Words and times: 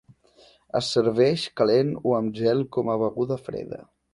Es 0.79 0.87
serveix 0.95 1.45
calent 1.61 1.93
o 2.13 2.17
amb 2.23 2.35
gel 2.43 2.67
com 2.79 2.93
a 2.95 2.99
beguda 3.07 3.39
freda. 3.47 3.83